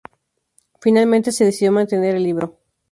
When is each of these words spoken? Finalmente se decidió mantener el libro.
Finalmente 0.81 1.31
se 1.31 1.45
decidió 1.45 1.71
mantener 1.71 2.15
el 2.15 2.23
libro. 2.23 2.57